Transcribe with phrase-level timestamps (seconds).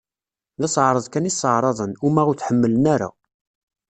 [0.59, 3.09] D aseɛreḍ kan i sseɛraḍen, uma ur t-ḥemmlen ara.